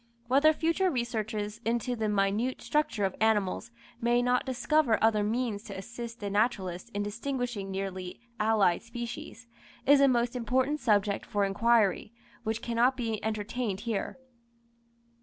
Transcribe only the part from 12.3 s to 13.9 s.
which cannot be entertained